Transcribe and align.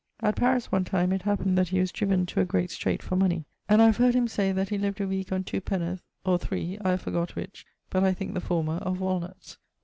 At 0.19 0.35
Paris, 0.35 0.71
one 0.71 0.83
time, 0.83 1.11
it 1.11 1.21
happened 1.21 1.59
that 1.59 1.67
he 1.67 1.79
was 1.79 1.91
driven 1.91 2.25
to 2.25 2.39
a 2.41 2.43
great 2.43 2.71
streight 2.71 3.03
for 3.03 3.15
money, 3.15 3.45
and 3.69 3.83
I 3.83 3.85
have 3.85 3.97
heard 3.97 4.15
him 4.15 4.27
say, 4.27 4.51
that 4.51 4.69
he 4.69 4.79
lived 4.79 4.99
a 4.99 5.07
weeke 5.07 5.31
on 5.31 5.43
two 5.43 5.61
peniworth 5.61 6.01
(or 6.25 6.39
3, 6.39 6.79
I 6.83 6.89
have 6.89 7.05
forgott 7.05 7.35
which, 7.35 7.67
but 7.91 8.03
I 8.03 8.11
thinke 8.11 8.33
the 8.33 8.41
former) 8.41 8.77
of 8.77 8.97
walnutts. 8.99 9.57